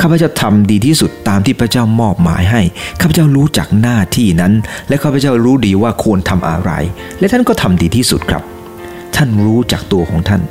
[0.00, 2.62] ข้าพเจ้าทำดีที่สุดตามที่พระเจ้ามอบหมายให้
[3.00, 4.52] ข้าพเจ้ารู้จักหน้าที่นั้น
[4.88, 6.70] และข้าพเจ้ารู้ดีว่าควรทำอะไร
[7.18, 8.42] และท่านก็ทำดีที่สุดครับ
[9.16, 10.42] ท่านรู้จักตัวของท่าน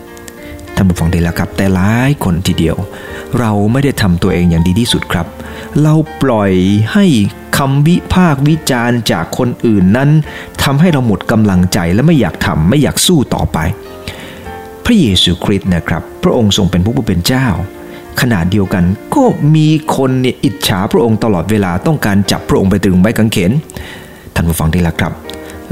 [0.76, 2.78] ท่านผู้ฟังได้แล้วครับ แต่หลายคนทีเดียว
[3.40, 5.28] เราไม่ได้ทำตัวเองอย่างดีที่สุดครับ
[5.84, 6.52] เราปล่อย
[6.94, 7.06] ให้
[7.58, 10.10] คำวิพากวิจารณ์จากคนอื่นนั้น
[10.64, 13.58] ทำให้เราหมดกำลังใจและไม่อยากทำไม่อยากสู้ต่อไป
[14.86, 17.48] พระเยซูคริสต์นะครับ พระองค์ทรงเป็นผู้เป็นเจ้า
[18.20, 18.84] ขณะเดียวกัน
[19.16, 19.24] ก็
[19.56, 23.52] มีคนเนี่ยอิจฉาพระองค์ตลอดเวลาต้องการจับพระองค์ไปตรึงไว้กางเขน
[24.36, 25.14] ท่านผู้ฟังที่รักครับ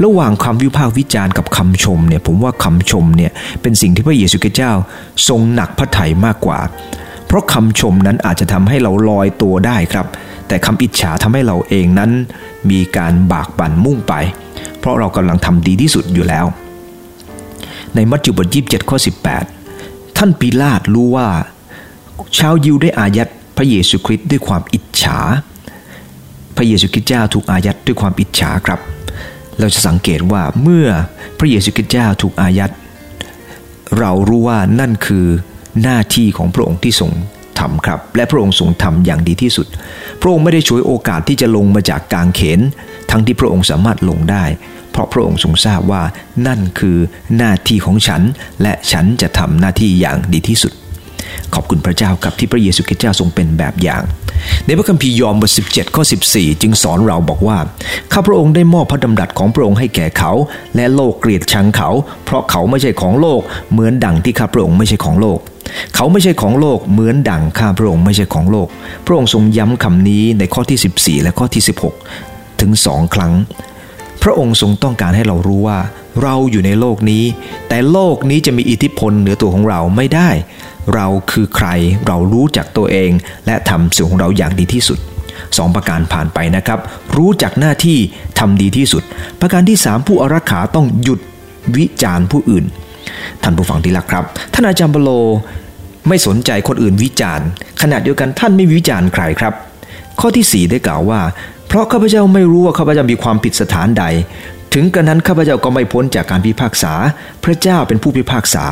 [0.04, 4.72] ระหว่างคำวิพากษ์วิจารณ์กับคำชมเนี่ยผมว่าคำชมเนี่ยเป็นสิ่งที่พระเยซูคริสต์เจ้า
[5.28, 6.58] ทรงหนักพระทัยมากกว่า
[7.26, 10.06] เพราะคำชมนั้นอาจจะทำให้เราลอยตัวได้ครับ
[10.48, 12.10] แต่คำอิจฉาทำให้เราเองนั้น
[12.70, 14.14] มีการบากบั่นมุ่งไป
[14.78, 16.46] เพราะเรากำลังทำดีที่สุดอยู่แล้ว
[17.94, 19.44] ในมัทธิวบทยี่สิบเจ็ดข้อสิบแปด
[20.16, 21.28] ท่านปีลาตรู้ว่า
[22.38, 25.18] ชาวยิวได้อายัดพระเยซูคริสต์ด้วยความอิจฉา
[26.56, 28.80] พระเยซูคริสต์เจ้าถูกอายัดด้วยความอิจฉาครับ
[29.58, 30.86] เราจะสังเกตว่าเมื่อ
[31.38, 32.72] พระเยซูคริสต์เจ้าถูกอายัด
[33.98, 35.26] เรารู้ว่านั่นคือ
[35.82, 37.10] หน้าที่ของพระองค์ที่ทรง
[37.58, 39.66] ทำครับ และพระองค์ทรงทำอย่างดีที่สุด
[40.20, 42.60] พระองค์ไม่ได้ช่วยโอกาสที่จะลงมาจากกางเขน
[43.10, 44.44] ทั้งที่พระองค์สามารถลงได้
[44.90, 46.02] เพราะพระองค์ทรงทราบว่า
[46.46, 46.96] นั่นคือ
[47.36, 48.22] หน้าที่ของฉัน
[48.62, 50.72] และฉันจะทำหน้าที่อย่างดีที่สุด
[51.54, 54.02] ขอบคุณพระเจ้ากับที่พระเยซูคริสต์เจ้าทรงเป็นแบบอย่าง
[54.66, 57.58] ในพระคัมภีร์ยอห์นบท17 ข้อ 14 จึงสอนเราบอกว่า
[58.12, 60.32] ข้าพระองค์ได้มอบพระดำรัสของพระองค์ให้แก่เขา
[60.76, 61.90] และโลกเกลียดชังเขา
[62.24, 63.40] เพราะเขาไม่ใช่ของโลก
[63.72, 65.38] เหมือนดังที่ข้าพระองค์ไม่ใช่ของโลก
[65.94, 68.68] เขาไม่ใช่ของโลกเหมือนดังข้าพระองค์ไม่ใช่ของโลก
[69.06, 71.62] พระองค์ทรงย้ำคำนี้ในข้อที่ 14 และข้อที่
[72.10, 73.32] 16 ถึงสองครั้ง
[74.22, 75.78] พระองค์ทรงต้องการให้เรารู้ว่า
[76.22, 77.24] เราอยู่ในโลกนี้
[77.68, 80.30] แต่โลกนี้จะมีอิทธิพลเหนือตัวของเราไม่ได้
[80.94, 81.68] เราคือใคร
[82.06, 83.10] เรารู้จักตัวเอง
[83.46, 84.98] และทำสิ่งของเราอย่างดีที่สุด
[85.56, 86.78] สองประการผ่านไปนะครับ
[87.16, 87.98] รู้จักหน้าที่
[88.38, 89.02] ทำดีที่สุด
[89.40, 91.20] ประการที่สามผู้อารักขาต้องหยุด
[91.76, 92.64] วิจารณ์ผู้อื่น
[93.42, 95.10] ท่านผู้ฟังที่รักครับ ท่านอาจารย์บโล
[96.08, 97.46] ไม่สนใจคนอื่นวิจารณ์
[97.82, 99.54] ขณะเดียวกันท่านไม่วิจารณ์ใครครับ
[100.20, 101.20] ข้อที่ 4 ได้กล่าวว่า
[101.70, 104.04] เพราะข้าพเจ้าไม่รู้ว่าข้าพเจ้ามีความผิดสถานใด
[104.74, 106.92] ถึงกระนั้นข้าพเจ้าก็ไม่พ้นจากการพิพากษา
[107.44, 108.64] พระเจ้าเป็นผู้พิพากษา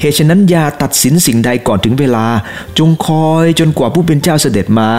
[0.00, 2.26] เหตุฉะนั้นอย่าตัดสินสิ่งใดก่อนถึงเวลา
[2.78, 4.90] จงคอยจนกว่าผู้เป็นเจ้าเสด็จมา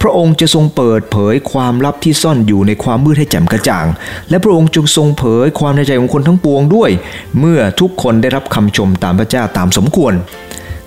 [0.00, 3.86] พระองค์จะทรงเปิดเผยความลับที่ซ่อนอยู่ในความมืดให้แจ่มกระจ่าง
[4.30, 6.90] และพระองค์จงทรงเผยความในใจของคนทั้งปวงด้วย
[7.38, 10.14] เมื่อทุกคนได้รับคำชมตามพระเจ้าตามสมควร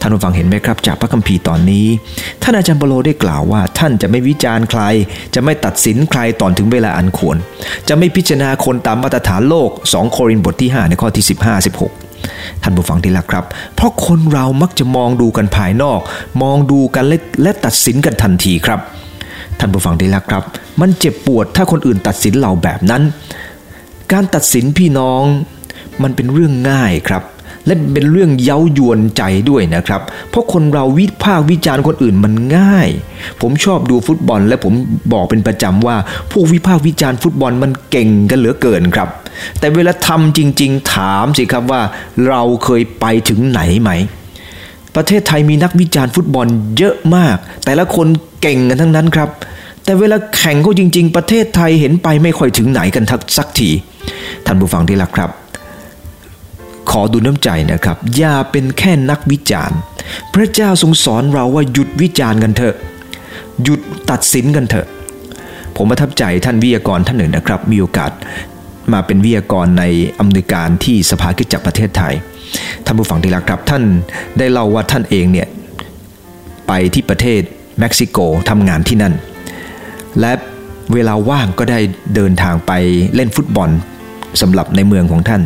[0.01, 1.87] ท่านผู้ฟังเห็นไหมครับ จากพระคัมภีร์ตอนนี้
[2.43, 4.81] ท่านอาจารย์เปโลได้กล่าวว่า ท่านจะไม่วิจารณ์ใคร
[5.33, 7.37] จะไม่ตัดสินใครตอนถึงเวลาอันควร
[7.87, 15.99] จะไม่พิจารณาคนตามมาตรฐานโลก 2 โครินธ์บทที่ 5 ในข้อที่ 15 16ท่านผู้ฟังที่รักครับ เพราะคนเรามักจะมองดูกันภายนอก
[16.41, 18.79] มองดูกันและและตัดสินกันทันทีครับ
[19.59, 20.43] ท่านผู้ฟังที่รักครับ
[20.81, 23.03] มันเจ็บปวดถ้าคนอื่นตัดสินเราแบบนั้น
[24.11, 25.23] การตัดสินพี่น้อง
[26.03, 27.23] มันเป็นเรื่องง่ายครับ
[27.69, 32.89] และเป็นเรื่องเย้ายวนใจด้วยนะครับ เพราะคนเราวิพากษ์วิจารณ์คนอื่นมันง่าย
[33.41, 34.73] ผมชอบดูฟุตบอล และผม
[35.13, 35.95] บอกเป็นประจำว่า
[36.31, 39.09] ผู้วิพากษ์วิจารณ์ฟุตบอลมันเก่งกันเหลือเกินครับ
[39.59, 41.81] แต่เวลาทำจริง ๆ ถามสิครับว่า
[42.27, 43.91] เราเคยไปถึงไหนไหม
[44.95, 48.07] ประเทศไทยมีนักวิจารณ์ฟุตบอลเยอะมาก แต่ละคน
[48.41, 49.29] เก่งกันทั้งนั้นครับ
[49.83, 53.69] แต่เวลาแข่งเขาจริง ๆ ประเทศไทยเห็นไปไม่ค่อยถึงไหนกันทักสักที
[54.45, 55.29] ท่านผู้ฟังที่รักครับ
[56.91, 59.77] ขอดูน้ำใจนะครับ อย่าเป็นแค่นักวิจารณ์
[60.33, 62.75] พระเจ้าทรงสอนเราว่าหยุดวิจารณ์กันเถอะ
[63.63, 64.87] หยุดตัดสินกันเถอะ
[65.75, 68.11] ผมประทับใจท่านวิทยากรท่านหนึ่งนะครับ มีโอกาส
[68.93, 69.83] มาเป็นวิทยากรใน
[70.19, 72.13] อำนวยการที่สภาคิดจักประเทศไทย
[72.85, 73.83] ท่านผู้ฟังที่รักครับท่าน
[74.37, 75.47] ได้เล่าว่าท่านเองเนี่ย
[76.67, 77.41] ไปที่ประเทศ
[77.79, 78.17] เม็กซิโก
[78.49, 79.13] ทำงานที่นั่น
[80.19, 80.31] และ
[80.93, 81.79] เวลาว่างก็ได้
[82.15, 82.71] เดินทางไป
[83.15, 83.69] เล่นฟุตบอล
[84.41, 85.41] สำหรับในเมืองของท่าน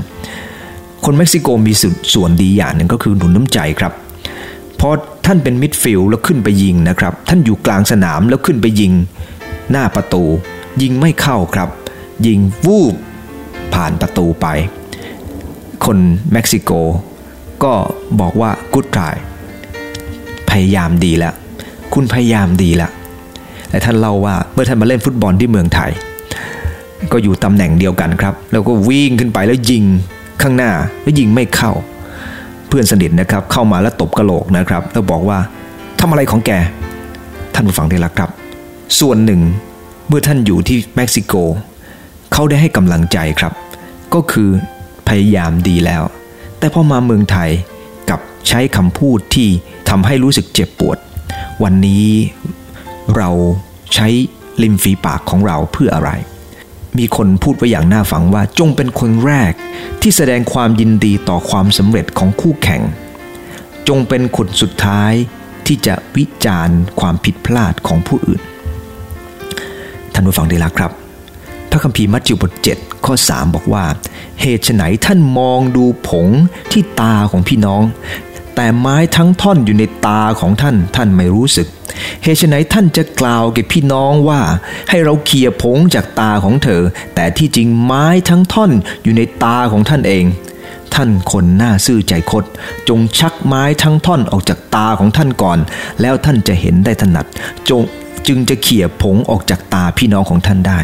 [1.06, 1.74] คนเม็กซิโกมี
[2.13, 3.94] ส่วนดีอย่างหนึ่งก็คือหนุนน้ำใจครับ
[4.80, 4.89] พอ
[5.26, 8.94] ท่านเป็นมิดฟิลด์แล้วขึ้นไปยิงนะครับ ท่านอยู่กลางสนามแล้วขึ้นไปยิง
[9.72, 10.24] หน้าประตู
[10.82, 11.70] ยิงไม่เข้าครับ
[12.28, 12.96] ยิงวูบ
[13.74, 14.48] ผ่านประตูไป
[15.86, 15.98] คน
[16.32, 16.72] เม็กซิโก
[17.63, 17.74] ก็
[18.20, 19.16] บอกว่ากูดทราย
[20.50, 21.34] พยายามดีแล้ว
[21.94, 22.92] คุณพยายามดีแล้ว
[23.70, 25.92] แต่ท่านเล่าว่าเมื่อท่านมาเล่นฟุตบอลที่เมืองไทย
[27.12, 29.86] ก็อยู่ตำแหน่งเดียวกันครับ แล้วก็วิ่งขึ้นไปแล้วยิง
[30.41, 31.72] ข้างหน้าแล้วยิงไม่เข้า
[32.67, 35.39] เพื่อนสนิทนะครับเข้ามาแล้วตบกระโหลกนะครับแล้วบอกว่า
[36.00, 36.52] ทำอะไรของแก
[37.54, 38.30] ท่านผู้ฟังที่รักครับ
[39.00, 39.41] ส่วนหนึ่ง
[40.08, 41.34] เมื่อท่านอยู่ที่เม็กซิโก
[42.34, 43.54] เขาได้ให้กำลังใจครับ
[44.13, 44.50] ก็คือ
[45.08, 46.04] พยายามดีแล้ว
[46.60, 47.50] แต่พอมาเมืองไทย
[48.10, 49.48] กับใช้คำพูดที่
[49.89, 50.98] ทำให้รู้สึกเจ็บปวด
[51.63, 52.08] วันนี้
[53.17, 53.30] เรา
[53.93, 54.08] ใช้
[54.62, 56.12] ริมฝีปากของเราเพื่ออะไร
[56.97, 59.53] มีคนพูดไว้อย่างน่าฟังว่าจงเป็นคนแรก
[60.01, 62.82] ที่แสดงความยินดีต่อความสำเร็จของคู่แข่ง
[63.88, 65.13] จงเป็นคนสุดท้าย
[65.65, 68.41] ที่จะวิจารณ์ความผิดพลาดของผู้อื่น
[70.13, 70.91] ท่านผู้ฟังดีละครับ
[71.69, 73.86] พระคัมภีร์มัทธิวบท7ข้อ 3 บอกว่า
[74.41, 76.27] เหตุไฉนท่านมองดูผง
[76.71, 77.84] ที่ตาของพี่น้อง
[78.56, 81.67] แต่ไม้ทั้งท่อนอยู่ในตาของท่านท่านไม่รู้สึก
[82.23, 84.41] เหตุไฉนท่านจะกล่าวแก่พี่น้องว่า
[84.89, 86.82] ให้เราเขี่ยผงจากตาของเธอ
[87.15, 88.71] แต่ที่จริงไม้ทั้งท่อน
[89.03, 90.25] อยู่ในตาของท่านเอง
[90.95, 92.43] ท่านคนหน้าซื่อใจคด
[92.89, 95.60] จงชักไม้ทั้งท่อนออกจากตาของท่านก่อน
[96.01, 97.25] แล้วท่านจะเห็นได้ถนัด
[97.69, 97.82] จง
[98.27, 100.79] จึงจะเขี่ยผงออกจากตาพี่น้องของท่านได้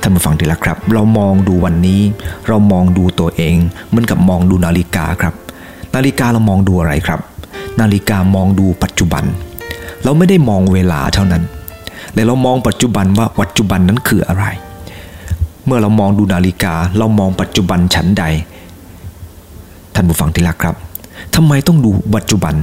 [0.00, 2.02] ท่านผู้ฟังดีละครับ เรามองดูวันนี้
[2.48, 3.56] เรามองดูตัวเอง
[3.88, 5.34] เหมือนกับมองดูนาฬิกาครับ
[5.94, 7.20] นาฬิกาเรามองดูอะไรครับ
[7.80, 9.24] นาฬิกามองดูปัจจุบัน
[10.04, 11.42] เราไม่ได้มองเวลาเท่านั้น
[12.14, 14.44] แต่เรามองปัจจุบันว่าปัจจุบันนั้นคืออะไร
[15.66, 18.24] เมื่อเรามองดูนาฬิกา เรามองปัจจุบันฉันใด
[19.94, 20.74] ท่านผู้ฟังที่รักครับ
[21.34, 22.54] ทำไมต้องดูปัจจุบัน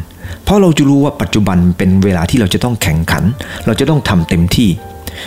[0.44, 3.24] เพราะเราจะรู้ว่าปัจจุบันเป็นเวลาที่เราจะต้องแข่งขัน
[3.66, 4.70] เราจะต้องทำเต็มที่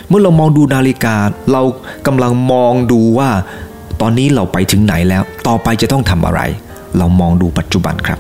[0.09, 1.14] เมื่อเรามองดูนาฬิกา
[1.53, 1.62] เรา
[2.07, 3.31] กำลังมองดูว่า
[4.00, 6.40] ตอนนี้เราไปถึงไหนแล้ว ต่อไปจะต้องทำอะไร
[6.98, 8.18] เรามองดูปัจจุบันครับ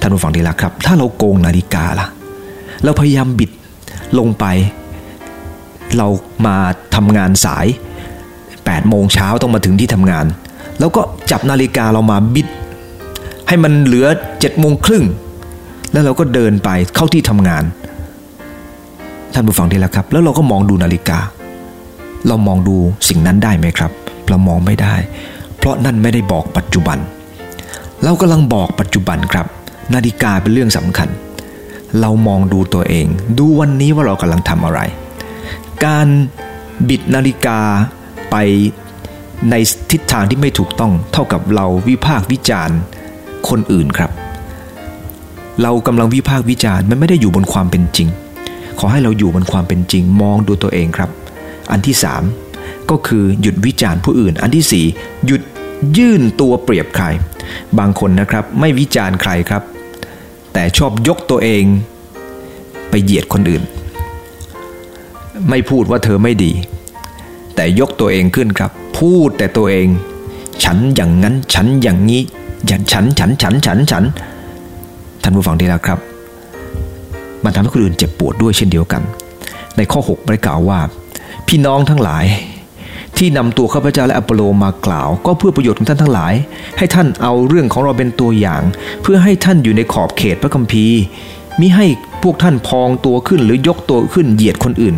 [0.00, 2.06] ท่านท่านผู้ฟังที่รักครับ ถ้าเราโกงนาฬิกาล่ะ
[2.84, 3.50] เราพยายามบิด
[4.18, 4.44] ลงไป
[5.96, 6.08] เรา
[6.46, 6.56] มา
[6.94, 7.66] ทำงานสาย
[8.32, 10.26] 8 โมงเช้าต้องมาถึงที่ทำงาน
[10.78, 12.46] แล้วก็จับนาฬิกาเรามาบิด
[13.48, 15.04] ให้มันเหลือ7โมงครึ่ง
[15.92, 17.64] แล้วเราก็เดินไปเข้าที่ทำงาน
[19.34, 21.18] ท่านผู้ฟังที่รักครับ แล้วเราก็มองดูนาฬิกา
[22.28, 22.76] เรามองดู
[23.08, 23.90] สิ่งนั้นได้ไหมครับ
[24.28, 24.94] เรามองไม่ได้
[25.58, 26.98] เพราะนั่นไม่ได้บอกปัจจุบัน
[28.04, 29.46] เรากำลังบอกปัจจุบันครับ
[29.94, 31.08] นาฬิกาเป็นเรื่องสำคัญ
[32.00, 33.06] เรามองดูตัวเอง
[33.38, 34.80] ดูวันนี้ว่าเรากำลังทำอะไร
[35.84, 36.06] การ
[36.88, 37.60] บิดนาฬิกา
[38.30, 38.36] ไป
[39.50, 39.54] ใน
[39.90, 42.78] ทิศทางที่ไม่ถูกต้อง เท่ากับเราวิพากษ์วิจารณ์
[43.48, 44.10] คนอื่นครับ
[45.62, 48.08] เรากำลังวิพากษ์วิจารณ์มันไม่ได้อยู่บนความเป็นจริง
[48.78, 51.10] ขอให้เราอยู่บนความเป็นจริง มองดูตัวเองครับ
[51.70, 52.22] อันที่สาม
[52.90, 54.86] ก็คือหยุดวิจารณ์ผู้อื่น อันที่สี่
[55.26, 55.42] หยุด
[55.98, 57.06] ยื่นตัวเปรียบใคร
[57.78, 59.62] บางคนนะครับไม่วิจารณ์ใครครับ
[60.58, 61.64] แต่ชอบยกตัวเอง
[62.90, 63.62] ไปเหยียดคนอื่น
[65.48, 66.52] ไม่พูดว่าเธอไม่ดี
[67.54, 69.88] แต่ยกตัวเองขึ้นครับ พูดแต่ตัวเอง
[70.64, 72.20] ฉันอย่างนั้นฉันอย่างนี้
[72.66, 74.04] อย่างฉันฉันฉันฉันฉัน
[75.22, 75.98] ท่านผู้ฟังที่รักครับ
[77.44, 79.02] มันทำให้คนอื่นเจ็บปวดด้วยเช่นเดียวกัน
[79.76, 80.80] ในข้อ6ได้กล่าวว่า
[81.48, 82.24] พี่น้องทั้งหลาย
[83.18, 86.34] ที่นำตัวข้าพเจ้าและอปโลมากล่าว ก็เพื่อประโยชน์ของท่านทั้งหลาย
[86.78, 88.62] ให้ท่านเอาเรื่องของเราเป็นตัวอย่าง
[89.02, 90.98] เพื่อให้ท่านอยู่ในขอบเขตพระคัมภีร์
[91.60, 91.86] มิให้
[92.22, 94.96] พวกท่านพองตัวขึ้นหรือยกตัวขึ้นเหยียดคนอื่น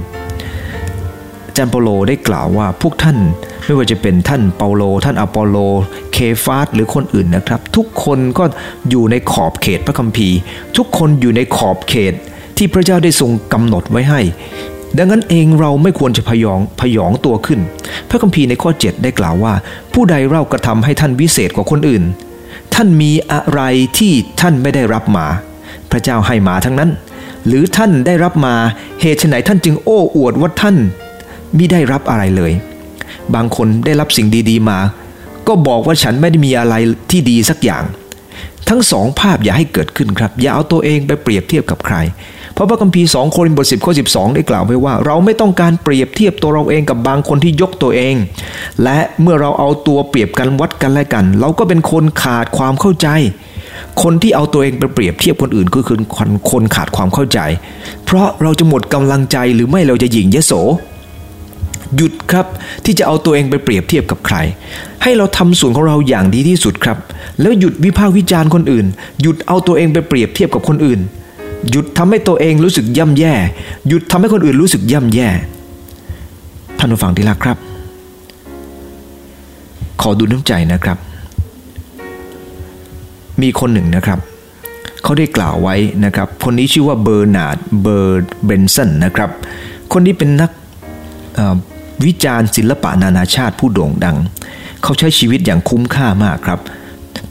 [1.58, 3.18] จารย์เปโลได้กล่าวว่าพวกท่าน
[3.64, 5.56] ไม่ว่าจะเป็นท่านเปาโล ท่านอปอโล
[6.12, 8.44] เคฟาสหรือคนอื่นนะครับ ทุกคนก็
[8.90, 10.36] อยู่ในขอบเขตพระคัมภีร์
[10.76, 12.14] ทุกคนอยู่ในขอบเขต
[12.56, 14.20] ที่พระเจ้าได้ทรงกำหนดไว้ให้
[14.96, 17.60] ดังนั้นเองเราไม่ควรจะพยองพยองตัวขึ้น
[18.08, 19.54] พระคัมภีร์ในข้อ 7 ได้กล่าวว่า
[19.92, 22.04] ผู้ใดเรากระทำให้ท่านวิเศษกว่าคนอื่น
[22.74, 23.60] ท่านมีอะไร
[23.98, 25.26] ที่ท่านไม่ได้รับมา
[25.90, 26.90] พระเจ้าให้มาทั้งนั้น
[27.46, 28.54] หรือท่านได้รับมา
[29.00, 30.76] เหตุไหนท่านจึงโอ้อวดว่าท่าน
[31.56, 32.52] มิได้รับอะไรเลย
[33.34, 34.78] บางคนได้รับสิ่งดีๆมา
[35.48, 36.74] ก็บอกว่าฉันไม่ได้มีอะไร
[37.10, 37.84] ที่ดีสักอย่าง
[38.68, 41.96] ทั้งสองภาพอย่าให้เกิดขึ้นครับ อย่าเอาตัวเองไปเปรียบเทียบกับใคร
[42.60, 48.14] พราะพระคัมภีร์2โครินธ์บท10ข้อ12ได้กล่าวไว้ว่า เราไม่ต้องการเปรียบเทียบตัวเราเองกับบางคนที่ยกตัวเอง
[48.82, 53.08] และเมื่อเราเอาตัวเปรียบกันวัดกันและกัน เราก็เป็นคนขาดความเข้าใจ
[54.02, 57.40] คนที่เอาตัวเองไปเปรียบเทียบคนอื่นก็คือคนคนขาดความเข้าใจ
[58.04, 60.52] เพราะเราจะหมดกำลังใจหรือไม่เราจะหยิ่งยโส
[61.96, 62.46] หยุดครับ
[62.84, 64.36] ที่จะเอาตัวเองไปเปรียบเทียบกับใคร
[65.02, 66.98] ให้เราทำส่วนของเราอย่างดีที่สุดครับ
[67.40, 68.86] แล้วหยุดวิพากษ์วิจารณ์คนอื่น
[69.22, 71.00] หยุดเอาตัวเองไปเปรียบเทียบกับคนอื่น
[71.70, 73.34] หยุดทำให้ตัวเองรู้สึกย่ำแย่
[73.88, 75.28] หยุดทำให้คนอื่นรู้สึกย่ำแย่
[76.78, 77.58] ท่านผู้ฟังที่รักครับ
[80.00, 80.98] ขอดูน้ำใจนะครับ
[83.42, 84.18] มีคนหนึ่งนะครับ
[85.02, 89.30] เขาได้กล่าวไว้นะครับ คนนี้ชื่อว่าเบอร์นาร์ด เบอร์เบนสันนะครับ
[89.92, 90.50] คนนี้เป็นนัก
[92.04, 94.16] วิจารณ์ศิลปะนานาชาติผู้โด่งดัง
[94.82, 96.60] เขาใช้ชีวิตอย่างคุ้มค่ามากครับ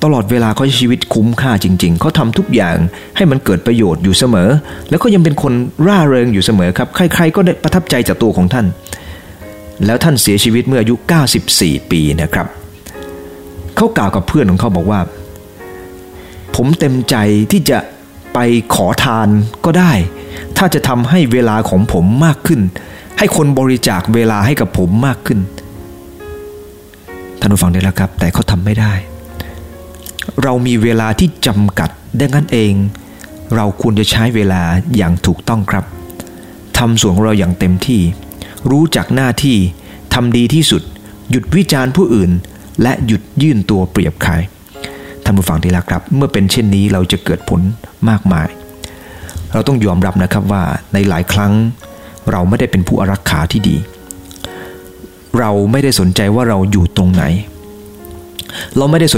[0.03, 2.77] ตลอดเวลาเขาใช้ชีวิตคุ้มค่าจริง ๆ เขาทำทุกอย่าง
[3.15, 4.49] ให้มันเกิดประโยชน์อยู่เสมอ
[4.89, 5.53] แล้วก็ยังเป็นคน
[5.88, 8.65] ร่าเริงอยู่เสมอครับ ใครๆก็ได้ประทับใจจากตัวของท่าน
[9.86, 10.95] แล้วท่านเสียชีวิตเมื่ออายุ
[11.43, 12.47] 94 ปีนะครับ
[13.75, 14.99] เขากล่าวกับเพื่อนของเขาบอกว่า
[16.55, 17.15] ผมเต็มใจ
[17.51, 17.79] ที่จะ
[18.33, 18.39] ไป
[18.75, 19.27] ขอทาน
[19.65, 19.91] ก็ได้
[20.57, 22.62] ถ้าจะทำให้เวลาของผมมากขึ้น
[23.17, 25.39] ให้คนบริจาคเวลาให้กับผมมากขึ้น
[27.39, 28.93] ท่านผู้ฟังได้แล้วครับ แต่เขาทำไม่ได้
[30.43, 32.73] เรามีเวลาที่จำกัดดังนั้นเอง
[33.56, 34.62] เราควรจะใช้เวลา
[34.95, 35.86] อย่างถูกต้องครับ
[36.78, 38.02] ทำส่วนของเราอย่างเต็มที่
[38.71, 39.58] รู้จักหน้าที่
[40.13, 40.82] ทำดีที่สุด
[41.32, 42.32] หยุดวิจารณ์ผู้อื่น
[42.82, 44.34] และหยุดยื่นตัวเปรียบใคร
[45.23, 47.62] ท่านผู้ฟังที่รักครับ เมื่อเป็นเช่นนี้เราจะเกิดผล
[48.10, 48.47] มากมาย
[49.54, 51.54] เราต้องยอมรับนะครับว่าในหลายครั้ง
[52.32, 53.76] เราไม่ได้เป็นผู้อารักขาที่ดี
[55.39, 57.23] เราไม่ได้สนใจว่าเราอยู่ตรงไหน
[58.78, 59.15] เราไม่ได้สน